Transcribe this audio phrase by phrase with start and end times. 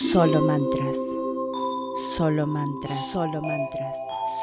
[0.00, 0.96] Solo mantras.
[2.16, 3.12] Solo mantras.
[3.12, 3.96] Solo mantras.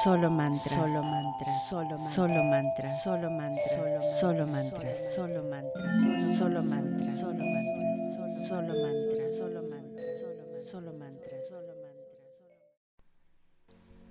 [0.04, 0.74] Solo mantras.
[0.76, 1.68] Solo mantras.
[1.68, 3.04] Solo solo mantras.
[3.04, 4.20] Solo mantras.
[4.20, 4.98] Solo mantras.
[5.16, 6.38] Solo mantras.
[6.38, 7.18] Solo mantras.
[7.18, 8.46] Solo mantras.
[8.48, 9.32] Solo mantras.
[9.34, 10.70] Solo mantras.
[10.70, 11.42] Solo mantras.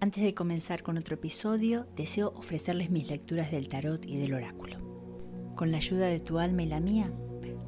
[0.01, 4.79] Antes de comenzar con otro episodio, deseo ofrecerles mis lecturas del tarot y del oráculo.
[5.55, 7.13] Con la ayuda de tu alma y la mía,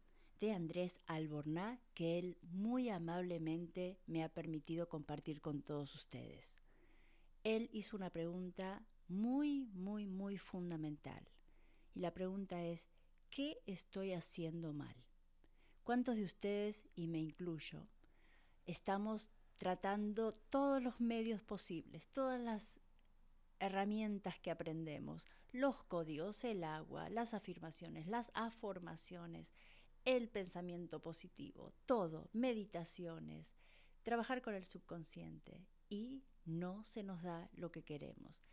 [0.41, 6.57] de Andrés Alborná que él muy amablemente me ha permitido compartir con todos ustedes.
[7.43, 11.27] Él hizo una pregunta muy, muy, muy fundamental.
[11.93, 12.87] Y la pregunta es,
[13.29, 14.95] ¿qué estoy haciendo mal?
[15.83, 17.87] ¿Cuántos de ustedes, y me incluyo,
[18.65, 22.79] estamos tratando todos los medios posibles, todas las
[23.59, 29.53] herramientas que aprendemos, los códigos, el agua, las afirmaciones, las afirmaciones,
[30.05, 33.53] el pensamiento positivo, todo, meditaciones,
[34.03, 38.43] trabajar con el subconsciente y no se nos da lo que queremos.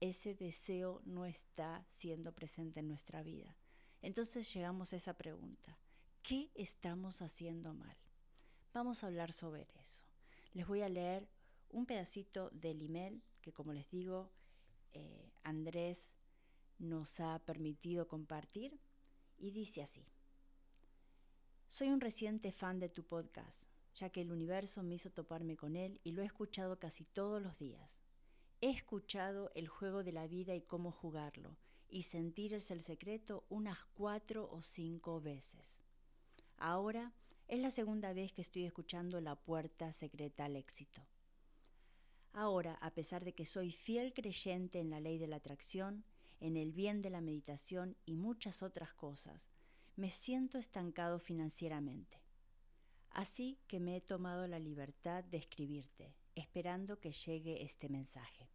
[0.00, 3.56] Ese deseo no está siendo presente en nuestra vida.
[4.02, 5.78] Entonces llegamos a esa pregunta.
[6.22, 7.96] ¿Qué estamos haciendo mal?
[8.74, 10.04] Vamos a hablar sobre eso.
[10.52, 11.28] Les voy a leer
[11.70, 14.30] un pedacito del email que, como les digo,
[14.92, 16.16] eh, Andrés
[16.78, 18.78] nos ha permitido compartir
[19.38, 20.06] y dice así.
[21.70, 23.64] Soy un reciente fan de tu podcast,
[23.96, 27.42] ya que el universo me hizo toparme con él y lo he escuchado casi todos
[27.42, 27.98] los días.
[28.60, 31.56] He escuchado el juego de la vida y cómo jugarlo,
[31.88, 35.80] y sentir el secreto unas cuatro o cinco veces.
[36.58, 37.12] Ahora
[37.48, 41.02] es la segunda vez que estoy escuchando la puerta secreta al éxito.
[42.32, 46.04] Ahora, a pesar de que soy fiel creyente en la ley de la atracción,
[46.40, 49.48] en el bien de la meditación y muchas otras cosas,
[49.96, 52.25] me siento estancado financieramente.
[53.10, 58.50] Así que me he tomado la libertad de escribirte, esperando que llegue este mensaje.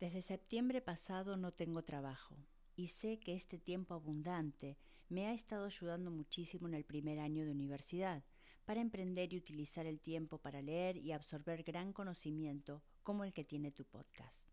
[0.00, 2.36] Desde septiembre pasado no tengo trabajo
[2.76, 4.76] y sé que este tiempo abundante
[5.08, 8.24] me ha estado ayudando muchísimo en el primer año de universidad
[8.64, 13.44] para emprender y utilizar el tiempo para leer y absorber gran conocimiento como el que
[13.44, 14.50] tiene tu podcast.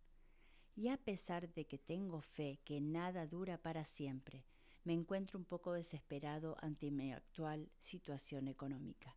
[0.75, 4.45] Y a pesar de que tengo fe que nada dura para siempre,
[4.84, 9.16] me encuentro un poco desesperado ante mi actual situación económica.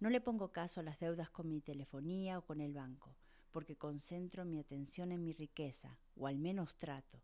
[0.00, 3.16] No le pongo caso a las deudas con mi telefonía o con el banco,
[3.52, 7.22] porque concentro mi atención en mi riqueza, o al menos trato,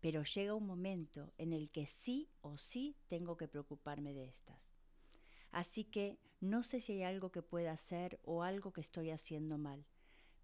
[0.00, 4.74] pero llega un momento en el que sí o sí tengo que preocuparme de estas.
[5.52, 9.56] Así que no sé si hay algo que pueda hacer o algo que estoy haciendo
[9.56, 9.86] mal,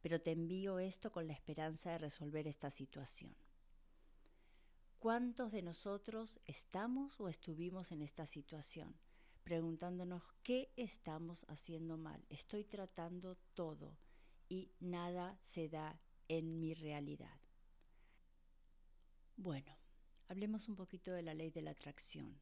[0.00, 3.34] pero te envío esto con la esperanza de resolver esta situación.
[5.04, 8.96] ¿Cuántos de nosotros estamos o estuvimos en esta situación?
[9.42, 12.24] Preguntándonos qué estamos haciendo mal.
[12.30, 13.98] Estoy tratando todo
[14.48, 17.38] y nada se da en mi realidad.
[19.36, 19.76] Bueno,
[20.26, 22.40] hablemos un poquito de la ley de la atracción.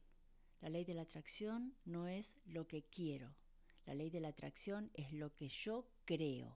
[0.61, 3.35] La ley de la atracción no es lo que quiero.
[3.85, 6.55] La ley de la atracción es lo que yo creo.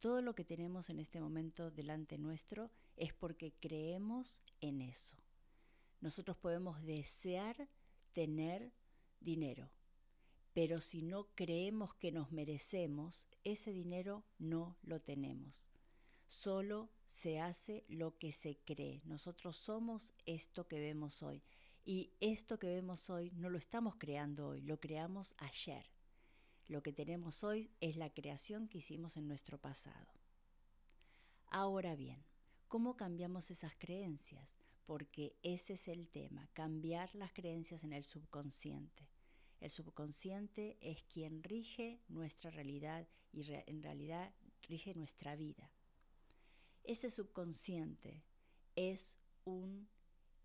[0.00, 5.16] Todo lo que tenemos en este momento delante nuestro es porque creemos en eso.
[6.00, 7.68] Nosotros podemos desear
[8.12, 8.72] tener
[9.20, 9.70] dinero,
[10.52, 15.70] pero si no creemos que nos merecemos, ese dinero no lo tenemos.
[16.26, 19.02] Solo se hace lo que se cree.
[19.04, 21.42] Nosotros somos esto que vemos hoy.
[21.84, 25.84] Y esto que vemos hoy no lo estamos creando hoy, lo creamos ayer.
[26.66, 30.12] Lo que tenemos hoy es la creación que hicimos en nuestro pasado.
[31.48, 32.24] Ahora bien,
[32.74, 34.56] ¿Cómo cambiamos esas creencias?
[34.84, 39.08] Porque ese es el tema, cambiar las creencias en el subconsciente.
[39.60, 45.70] El subconsciente es quien rige nuestra realidad y en realidad rige nuestra vida.
[46.82, 48.24] Ese subconsciente
[48.74, 49.88] es un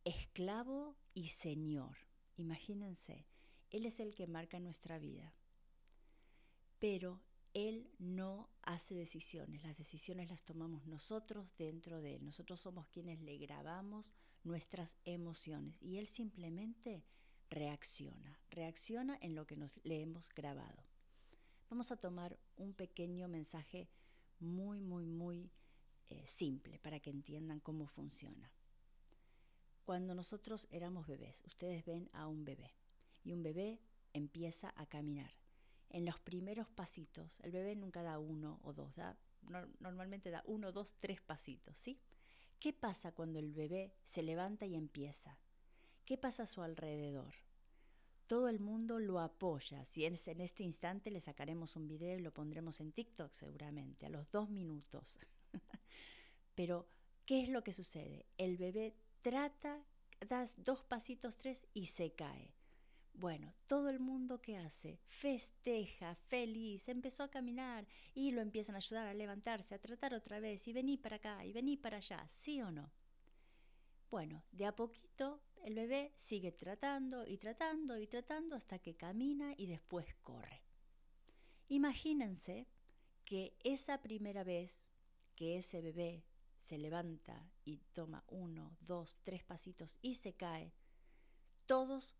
[0.05, 1.97] esclavo y señor.
[2.35, 3.25] Imagínense,
[3.71, 5.33] Él es el que marca nuestra vida.
[6.77, 7.23] Pero
[7.53, 12.25] él no hace decisiones, las decisiones las tomamos nosotros dentro de Él.
[12.25, 14.11] Nosotros somos quienes le grabamos
[14.43, 17.03] nuestras emociones y Él simplemente
[17.49, 20.83] reacciona, reacciona en lo que nos, le hemos grabado.
[21.69, 23.89] Vamos a tomar un pequeño mensaje
[24.39, 25.51] muy, muy, muy
[26.09, 28.51] eh, simple para que entiendan cómo funciona.
[29.85, 32.75] Cuando nosotros éramos bebés, ustedes ven a un bebé
[33.23, 33.79] y un bebé
[34.13, 35.38] empieza a caminar.
[35.89, 38.93] En los primeros pasitos, el bebé nunca da uno o dos,
[39.79, 41.99] normalmente da uno, dos, tres pasitos, ¿sí?
[42.59, 45.39] ¿Qué pasa cuando el bebé se levanta y empieza?
[46.05, 47.33] ¿Qué pasa a su alrededor?
[48.27, 49.85] Todo el mundo lo apoya.
[49.85, 54.09] Si en este instante, le sacaremos un video y lo pondremos en TikTok seguramente, a
[54.09, 55.17] los dos minutos.
[56.55, 56.87] Pero,
[57.25, 58.27] ¿qué es lo que sucede?
[58.37, 59.83] El bebé trata,
[60.27, 62.53] das dos pasitos, tres y se cae.
[63.13, 68.77] Bueno, todo el mundo que hace festeja, feliz, empezó a caminar y lo empiezan a
[68.77, 72.25] ayudar a levantarse, a tratar otra vez y vení para acá y vení para allá,
[72.29, 72.91] ¿sí o no?
[74.09, 79.53] Bueno, de a poquito el bebé sigue tratando y tratando y tratando hasta que camina
[79.57, 80.63] y después corre.
[81.67, 82.67] Imagínense
[83.25, 84.87] que esa primera vez
[85.35, 86.23] que ese bebé
[86.57, 90.73] se levanta y toma uno, dos, tres pasitos y se cae,
[91.65, 92.15] todos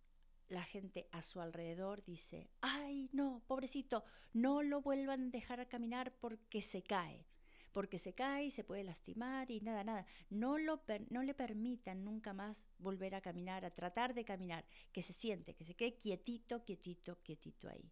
[0.50, 4.04] la gente a su alrededor dice, ay, no, pobrecito,
[4.34, 7.26] no lo vuelvan a dejar caminar porque se cae,
[7.72, 10.06] porque se cae y se puede lastimar y nada, nada.
[10.30, 15.04] No, lo no le permitan nunca más volver a caminar, a tratar de caminar, que
[15.04, 17.92] se siente, que se quede quietito, quietito, quietito ahí.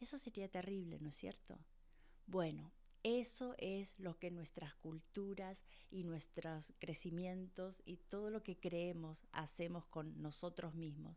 [0.00, 1.58] Eso sería terrible, ¿no es cierto?
[2.26, 2.72] Bueno,
[3.04, 9.86] eso es lo que nuestras culturas y nuestros crecimientos y todo lo que creemos hacemos
[9.86, 11.16] con nosotros mismos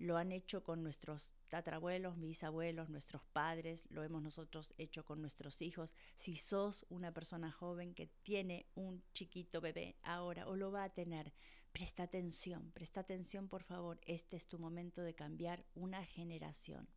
[0.00, 5.60] lo han hecho con nuestros tatarabuelos, bisabuelos, nuestros padres, lo hemos nosotros hecho con nuestros
[5.60, 5.94] hijos.
[6.16, 10.94] Si sos una persona joven que tiene un chiquito bebé ahora o lo va a
[10.94, 11.34] tener,
[11.70, 16.88] presta atención, presta atención por favor, este es tu momento de cambiar una generación.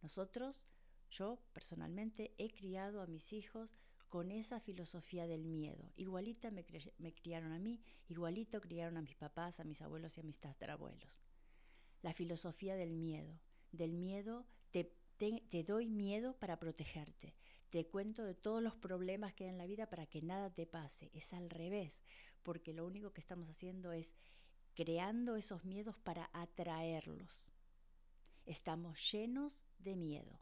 [0.00, 0.64] Nosotros,
[1.10, 3.76] yo personalmente, he criado a mis hijos
[4.08, 5.92] con esa filosofía del miedo.
[5.96, 10.24] Igualita me, criaron a mí, igualito criaron a mis papás, a mis abuelos y a
[10.24, 11.22] mis tatarabuelos
[12.02, 13.40] la filosofía del miedo.
[13.72, 17.34] Del miedo te, te, doy miedo para protegerte.
[17.70, 20.66] Te cuento de todos los problemas que hay en la vida para que nada te
[20.66, 21.10] pase.
[21.14, 22.02] Es al revés,
[22.42, 24.16] porque lo único que estamos haciendo es
[24.74, 27.52] creando esos miedos para atraerlos.
[28.46, 30.40] Estamos llenos de miedo.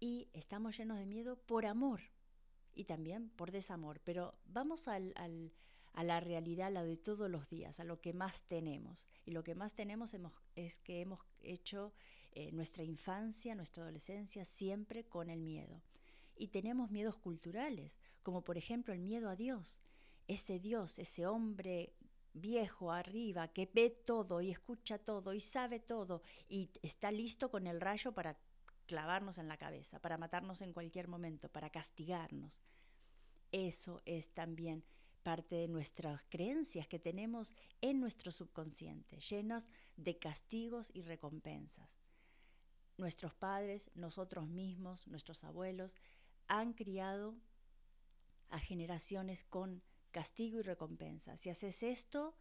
[0.00, 2.00] Y estamos llenos de miedo por amor
[2.74, 4.00] y también por desamor.
[4.00, 5.52] Pero vamos al, al,
[6.00, 9.06] a la realidad, a la de todos los días, a lo que más tenemos.
[9.26, 10.16] Y lo que más tenemos
[10.56, 11.92] es que hemos hecho
[12.32, 15.82] eh, nuestra infancia, nuestra adolescencia siempre con el miedo.
[16.36, 19.78] Y tenemos miedos culturales, como por ejemplo el miedo a Dios.
[20.26, 21.92] Ese Dios, ese hombre
[22.32, 27.66] viejo arriba que ve todo y escucha todo y sabe todo y está listo con
[27.66, 28.38] el rayo para
[28.86, 32.62] clavarnos en la cabeza, para matarnos en cualquier momento, para castigarnos.
[33.52, 34.82] Eso es también
[35.20, 41.88] parte de nuestras creencias que tenemos en nuestro subconsciente, llenos de castigos y recompensas.
[42.96, 45.96] Nuestros padres, nosotros mismos, nuestros abuelos,
[46.48, 47.34] han criado
[48.48, 51.36] a generaciones con castigo y recompensa.
[51.36, 52.34] Si haces esto,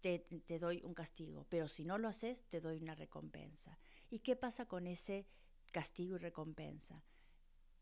[0.00, 3.78] te, te, doy un castigo, pero si no lo haces, te doy una recompensa.
[4.10, 5.26] ¿Y qué pasa con ese
[5.70, 7.04] castigo y recompensa?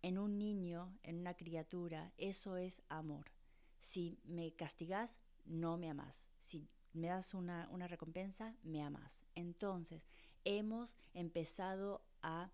[0.02, 3.32] En un niño, en una criatura, eso es amor.
[3.80, 6.28] Si me castigas, no me amas.
[6.38, 9.24] Si me das una, una recompensa, me amas.
[9.34, 10.06] Entonces,
[10.44, 12.50] hemos empezado a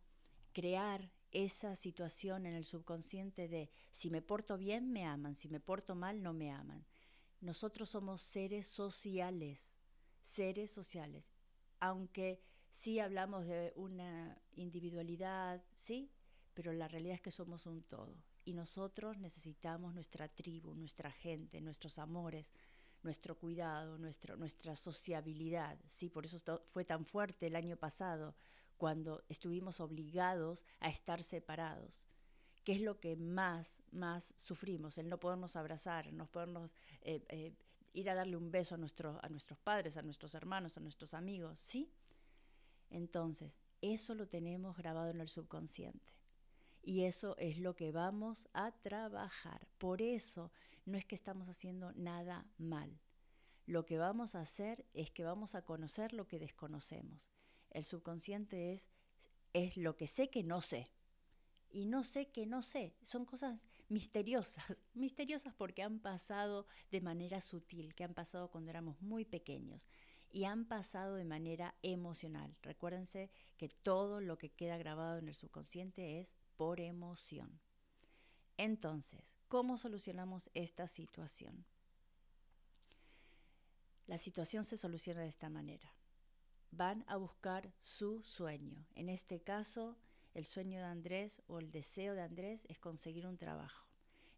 [0.52, 5.60] crear esa situación en el subconsciente de si me porto bien, me aman, si me
[5.60, 6.86] porto mal, no me aman.
[7.40, 9.76] Nosotros somos seres sociales,
[10.22, 11.34] seres sociales.
[11.80, 12.40] Aunque
[12.70, 16.10] sí hablamos de una individualidad, sí,
[16.54, 18.16] pero la realidad es que somos un todo
[18.46, 22.52] y nosotros necesitamos nuestra tribu, nuestra gente, nuestros amores,
[23.02, 25.78] nuestro cuidado, nuestro, nuestra sociabilidad.
[25.88, 28.36] Sí, por eso fue tan fuerte el año pasado,
[28.76, 32.04] cuando estuvimos obligados a estar separados.
[32.62, 34.96] ¿Qué es lo que más, más sufrimos?
[34.96, 36.70] El no podernos abrazar, el no podernos
[37.02, 37.52] eh, eh,
[37.94, 41.14] ir a darle un beso a, nuestro, a nuestros padres, a nuestros hermanos, a nuestros
[41.14, 41.90] amigos, ¿sí?
[42.90, 46.16] Entonces, eso lo tenemos grabado en el subconsciente.
[46.86, 49.66] Y eso es lo que vamos a trabajar.
[49.76, 50.52] Por eso
[50.84, 53.00] no es que estamos haciendo nada mal.
[53.66, 57.28] Lo que vamos a hacer es que vamos a conocer lo que desconocemos.
[57.70, 58.88] El subconsciente es,
[59.52, 60.92] es lo que sé que no sé.
[61.70, 62.94] Y no sé que no sé.
[63.02, 64.64] Son cosas misteriosas.
[64.94, 69.88] Misteriosas porque han pasado de manera sutil, que han pasado cuando éramos muy pequeños
[70.30, 72.56] y han pasado de manera emocional.
[72.62, 77.60] Recuérdense que todo lo que queda grabado en el subconsciente es por emoción.
[78.56, 81.66] Entonces, ¿cómo solucionamos esta situación?
[84.06, 85.92] La situación se soluciona de esta manera.
[86.70, 88.86] Van a buscar su sueño.
[88.94, 89.96] En este caso,
[90.32, 93.86] el sueño de Andrés o el deseo de Andrés es conseguir un trabajo.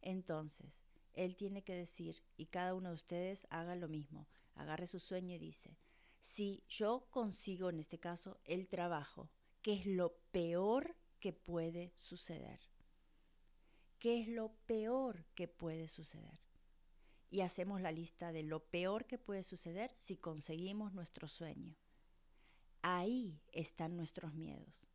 [0.01, 0.85] Entonces,
[1.15, 5.35] él tiene que decir, y cada uno de ustedes haga lo mismo, agarre su sueño
[5.35, 5.77] y dice,
[6.21, 9.31] si yo consigo en este caso el trabajo,
[9.63, 12.61] ¿qué es lo peor que puede suceder?
[13.99, 16.41] ¿Qué es lo peor que puede suceder?
[17.31, 21.77] Y hacemos la lista de lo peor que puede suceder si conseguimos nuestro sueño.
[22.83, 24.89] Ahí están nuestros miedos.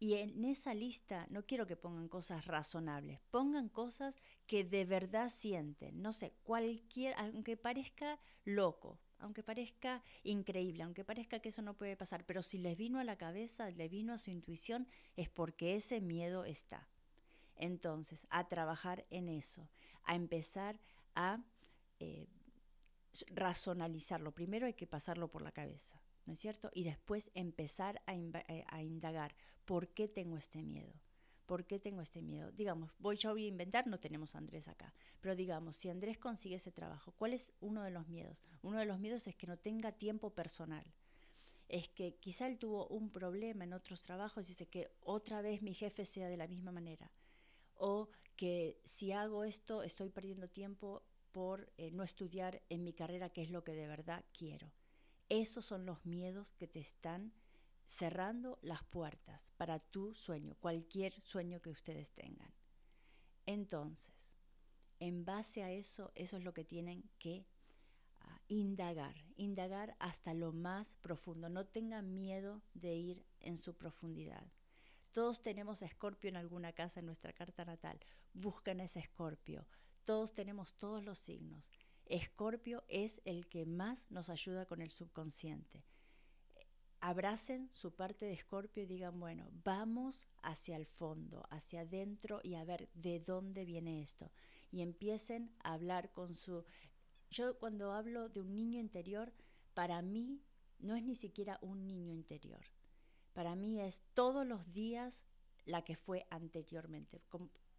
[0.00, 4.16] Y en esa lista no quiero que pongan cosas razonables, pongan cosas
[4.46, 6.02] que de verdad sienten.
[6.02, 11.96] No sé, cualquier, aunque parezca loco, aunque parezca increíble, aunque parezca que eso no puede
[11.96, 15.74] pasar, pero si les vino a la cabeza, les vino a su intuición, es porque
[15.76, 16.88] ese miedo está.
[17.56, 19.68] Entonces, a trabajar en eso,
[20.04, 20.78] a empezar
[21.14, 21.42] a
[21.98, 22.28] eh,
[23.28, 24.32] razonalizarlo.
[24.32, 26.70] Primero hay que pasarlo por la cabeza, ¿no es cierto?
[26.72, 29.34] Y después empezar a, eh, a indagar
[29.64, 30.94] por qué tengo este miedo.
[31.48, 32.52] ¿Por qué tengo este miedo?
[32.52, 36.18] Digamos, voy yo voy a inventar, no tenemos a Andrés acá, pero digamos, si Andrés
[36.18, 38.36] consigue ese trabajo, ¿cuál es uno de los miedos?
[38.60, 40.84] Uno de los miedos es que no tenga tiempo personal.
[41.66, 45.62] Es que quizá él tuvo un problema en otros trabajos y dice que otra vez
[45.62, 47.10] mi jefe sea de la misma manera.
[47.76, 51.02] O que si hago esto estoy perdiendo tiempo
[51.32, 54.70] por eh, no estudiar en mi carrera, que es lo que de verdad quiero.
[55.30, 57.32] Esos son los miedos que te están
[57.88, 62.52] cerrando las puertas para tu sueño, cualquier sueño que ustedes tengan.
[63.46, 64.36] Entonces,
[65.00, 67.46] en base a eso, eso es lo que tienen que
[68.20, 71.48] ah, indagar, indagar hasta lo más profundo.
[71.48, 74.52] No tengan miedo de ir en su profundidad.
[75.12, 77.98] Todos tenemos escorpio en alguna casa en nuestra carta natal.
[78.34, 79.66] Buscan ese escorpio.
[80.04, 81.70] Todos tenemos todos los signos.
[82.04, 85.84] Escorpio es el que más nos ayuda con el subconsciente
[87.00, 92.54] abracen su parte de escorpio y digan, bueno, vamos hacia el fondo, hacia adentro y
[92.54, 94.30] a ver de dónde viene esto.
[94.70, 96.64] Y empiecen a hablar con su...
[97.30, 99.32] Yo cuando hablo de un niño interior,
[99.74, 100.42] para mí
[100.78, 102.64] no es ni siquiera un niño interior.
[103.32, 105.24] Para mí es todos los días
[105.64, 107.20] la que fue anteriormente.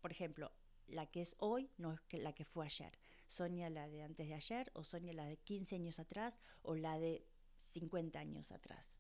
[0.02, 0.52] por ejemplo,
[0.88, 2.98] la que es hoy no es la que fue ayer.
[3.28, 6.98] Sonia la de antes de ayer, o Sonia la de 15 años atrás, o la
[7.00, 7.26] de
[7.58, 8.98] 50 años atrás.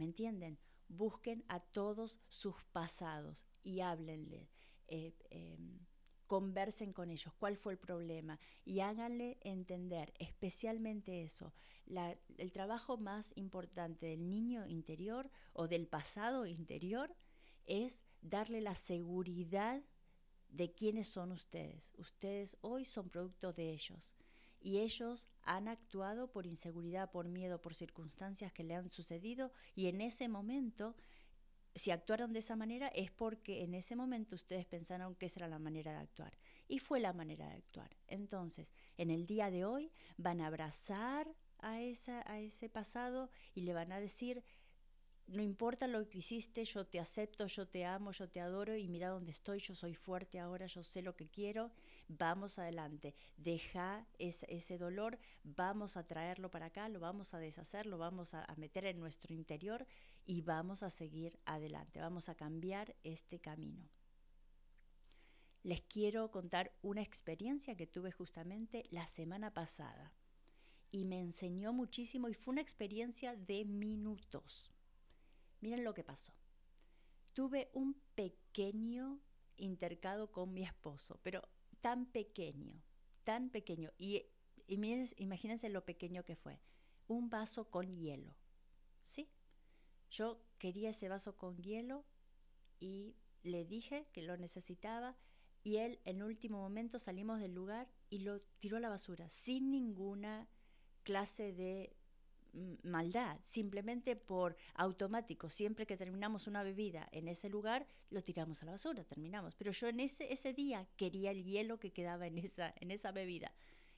[0.00, 0.58] ¿Me entienden?
[0.88, 4.48] Busquen a todos sus pasados y háblenle.
[4.88, 5.78] Eh, em,
[6.26, 11.52] conversen con ellos, cuál fue el problema y háganle entender, especialmente eso,
[12.38, 17.14] el trabajo más importante del niño interior o del pasado interior
[17.66, 19.82] es darle la seguridad
[20.48, 21.92] de quiénes son ustedes.
[21.98, 24.14] Ustedes hoy son producto de ellos
[24.60, 29.86] y ellos han actuado por inseguridad, por miedo, por circunstancias que le han sucedido y
[29.86, 30.94] en ese momento,
[31.74, 35.48] si actuaron de esa manera es porque en ese momento ustedes pensaron que esa era
[35.48, 36.36] la manera de actuar
[36.68, 37.96] y fue la manera de actuar.
[38.06, 43.62] Entonces, en el día de hoy van a abrazar a, esa, a ese pasado y
[43.62, 44.42] le van a decir,
[45.26, 48.88] no importa lo que hiciste, yo te acepto, yo te amo, yo te adoro y
[48.88, 51.70] mira dónde estoy, yo soy fuerte ahora, yo sé lo que quiero,
[52.18, 57.98] vamos adelante, deja ese, dolor, vamos a traerlo para acá, lo vamos a deshacer, lo
[57.98, 59.86] vamos a, a meter en nuestro interior
[60.24, 63.88] y vamos a seguir adelante, vamos a cambiar este camino.
[65.62, 70.12] Les quiero contar una experiencia que tuve justamente la semana pasada
[70.90, 74.72] y me enseñó muchísimo y fue una experiencia de minutos
[75.60, 76.32] Miren lo que pasó.
[77.34, 79.20] Tuve un pequeño
[79.56, 81.42] intercado con mi esposo, pero
[81.80, 82.82] tan pequeño,
[83.24, 83.92] tan pequeño.
[83.98, 84.26] Y,
[84.66, 86.60] imagínense lo pequeño que fue.
[87.06, 88.34] Un vaso con hielo.
[89.02, 89.28] ¿Sí?
[90.10, 92.04] Yo quería ese vaso con hielo
[92.78, 95.16] y le dije que lo necesitaba
[95.62, 99.70] y él en último momento salimos del lugar y lo tiró a la basura sin
[99.70, 100.48] ninguna
[101.02, 101.96] clase de
[102.82, 108.66] maldad, simplemente por automático, siempre que terminamos una bebida en ese lugar, lo tiramos a
[108.66, 109.54] la basura, terminamos.
[109.56, 113.12] Pero yo en ese, ese día quería el hielo que quedaba en esa, en esa
[113.12, 113.52] bebida.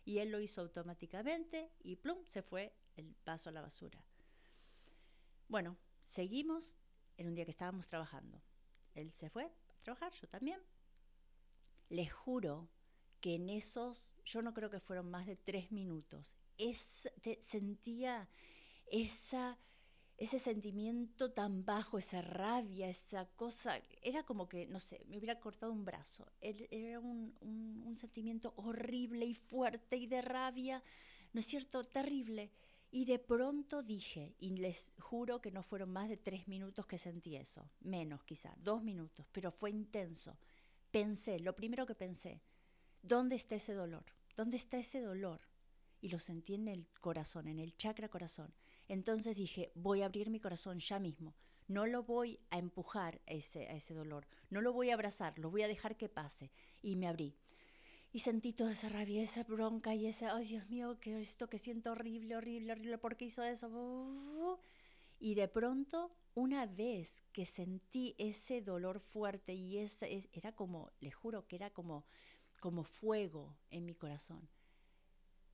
[0.04, 4.04] Y él lo hizo automáticamente y plum, se fue el vaso a la basura.
[5.48, 6.74] Bueno, seguimos
[7.16, 8.40] en un día que estábamos trabajando.
[8.94, 10.60] Él se fue a trabajar, yo también.
[11.88, 12.68] Les juro
[13.20, 16.34] que en esos, yo no creo que fueron más de tres minutos,
[17.40, 18.28] sentía
[18.90, 25.40] ese sentimiento tan bajo, esa rabia, esa cosa, era como que, no sé, me hubiera
[25.40, 26.26] cortado un brazo.
[26.40, 30.82] Era un, un, sentimiento horrible y fuerte y de rabia,
[31.32, 31.84] ¿no es cierto?
[31.84, 32.50] Terrible.
[32.90, 36.98] Y de pronto dije, y les juro que no fueron más de tres minutos que
[36.98, 40.36] sentí eso, menos quizá, dos minutos, pero fue intenso.
[40.90, 42.42] Pensé, lo primero que pensé,
[43.02, 44.04] ¿dónde está ese dolor?
[44.36, 45.40] ¿Dónde está ese dolor?
[46.02, 48.52] Y lo sentí en el corazón, en el chakra corazón.
[48.88, 51.34] Entonces dije, voy a abrir mi corazón ya mismo.
[51.68, 55.38] No lo voy a empujar a ese, a ese dolor, no lo voy a abrazar,
[55.38, 56.52] lo voy a dejar que pase.
[56.82, 57.34] Y me abrí.
[58.12, 61.56] Y sentí toda esa rabia, esa bronca y ese, ay Dios mío, que esto que
[61.56, 64.60] siento horrible, horrible, horrible, ¿por qué hizo eso?
[65.18, 71.14] Y de pronto, una vez que sentí ese dolor fuerte y ese, era como, les
[71.14, 72.04] juro que era como,
[72.60, 74.46] como fuego en mi corazón,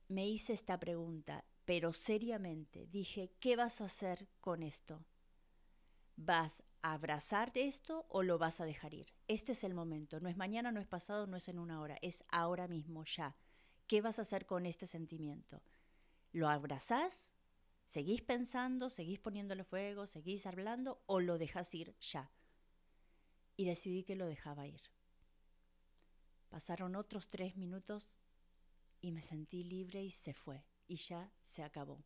[0.09, 5.05] me hice esta pregunta, pero seriamente dije, ¿qué vas a hacer con esto?
[6.15, 9.13] ¿Vas a abrazarte esto o lo vas a dejar ir?
[9.27, 11.97] Este es el momento, no es mañana, no es pasado, no es en una hora,
[12.01, 13.37] es ahora mismo, ya.
[13.85, 15.61] ¿Qué vas a hacer con este sentimiento?
[16.31, 17.33] ¿Lo abrazás?
[17.85, 22.31] ¿Seguís pensando, seguís poniéndole fuego, seguís hablando o lo dejas ir ya?
[23.55, 24.81] Y decidí que lo dejaba ir.
[26.49, 28.11] Pasaron otros tres minutos
[29.01, 32.03] y me sentí libre y se fue y ya se acabó.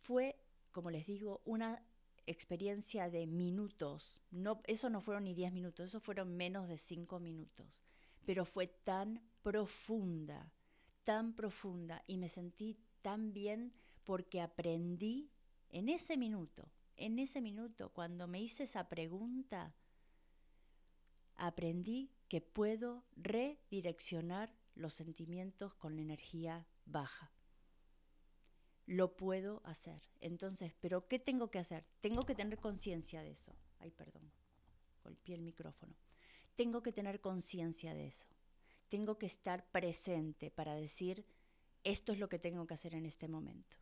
[0.00, 0.40] Fue,
[0.70, 1.82] como les digo, una
[2.26, 4.20] experiencia de minutos.
[4.30, 7.80] No, eso no fueron ni diez minutos, eso fueron menos de cinco minutos.
[8.24, 10.52] Pero fue tan profunda,
[11.04, 13.72] tan profunda y me sentí tan bien
[14.04, 15.30] porque aprendí
[15.70, 19.74] en ese minuto, en ese minuto, cuando me hice esa pregunta,
[21.36, 27.32] aprendí que puedo redireccionar los sentimientos con la energía baja.
[28.86, 30.02] Lo puedo hacer.
[30.20, 31.84] Entonces, ¿pero qué tengo que hacer?
[32.00, 33.54] Tengo que tener conciencia de eso.
[33.80, 34.30] Ay, perdón,
[35.02, 35.94] golpeé el micrófono.
[36.56, 38.26] Tengo que tener conciencia de eso.
[38.88, 41.26] Tengo que estar presente para decir,
[41.84, 43.76] esto es lo que tengo que hacer en este momento.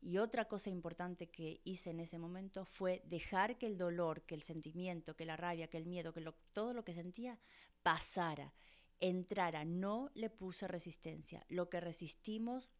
[0.00, 4.36] Y otra cosa importante que hice en ese momento fue dejar que el dolor, que
[4.36, 7.40] el sentimiento, que la rabia, que el miedo, que todo lo que sentía
[7.82, 8.54] pasara
[9.00, 11.44] entrara, no le puse resistencia.
[11.48, 12.70] Lo que resistimos,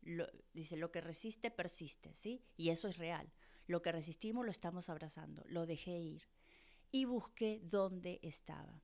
[0.52, 2.42] dice, lo que resiste persiste, ¿sí?
[2.56, 3.32] Y eso es real.
[3.66, 6.22] Lo que resistimos lo estamos abrazando, lo dejé ir
[6.90, 8.82] y busqué dónde estaba.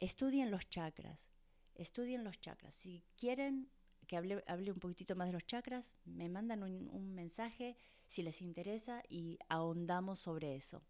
[0.00, 1.28] Estudien los chakras,
[1.74, 2.74] estudien los chakras.
[2.74, 3.70] Si quieren
[4.06, 7.76] que hable, hable un poquitito más de los chakras, me mandan un, un mensaje
[8.06, 10.82] si les interesa y ahondamos sobre eso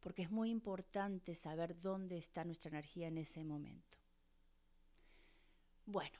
[0.00, 3.98] porque es muy importante saber dónde está nuestra energía en ese momento.
[5.86, 6.18] Bueno,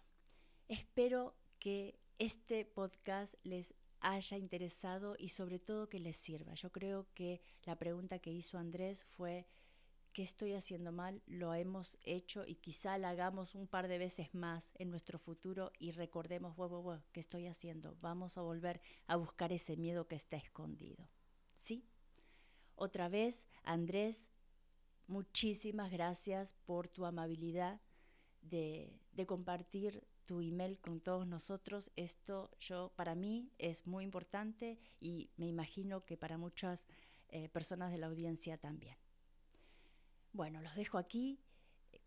[0.68, 6.54] espero que este podcast les haya interesado y sobre todo que les sirva.
[6.54, 9.46] Yo creo que la pregunta que hizo Andrés fue,
[10.12, 11.22] ¿qué estoy haciendo mal?
[11.26, 15.72] Lo hemos hecho y quizá la hagamos un par de veces más en nuestro futuro
[15.78, 17.96] y recordemos, wow, ¿qué estoy haciendo?
[18.00, 21.08] Vamos a volver a buscar ese miedo que está escondido.
[21.54, 21.89] ¿Sí?
[22.80, 24.30] Otra vez, Andrés,
[25.06, 27.78] muchísimas gracias por tu amabilidad
[28.40, 28.90] de,
[29.26, 31.90] compartir tu email con todos nosotros.
[31.96, 36.88] Esto yo para mí es muy importante y me imagino que para muchas
[37.28, 38.96] eh, personas de la audiencia también.
[40.32, 41.38] Bueno, los dejo aquí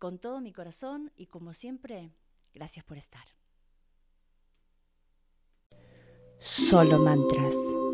[0.00, 2.10] con todo mi corazón y como siempre,
[2.52, 3.28] gracias por estar.
[6.40, 7.54] Solo mantras.
[7.54, 7.93] Solo mantras,